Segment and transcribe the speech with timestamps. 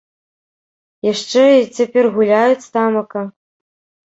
[1.13, 3.21] Яшчэ й цяпер гуляюць тамака.